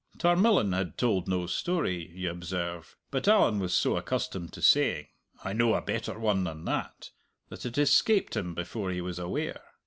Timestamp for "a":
5.75-5.81